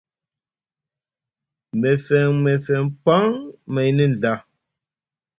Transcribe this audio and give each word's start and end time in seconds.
Mefeŋ 1.79 2.29
mefeŋ 2.43 2.83
paŋ 3.03 3.27
maini 3.73 4.05
nɵa. 4.11 4.33